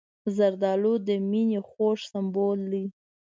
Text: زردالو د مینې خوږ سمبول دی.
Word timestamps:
زردالو 0.35 0.93
د 1.07 1.09
مینې 1.29 1.59
خوږ 1.69 1.97
سمبول 2.11 2.59
دی. 2.71 2.85